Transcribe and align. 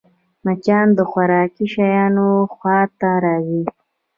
مچان 0.45 0.87
د 0.97 0.99
خوراکي 1.09 1.65
شيانو 1.73 2.29
خوا 2.53 2.79
ته 2.99 3.09
راځي 3.23 3.61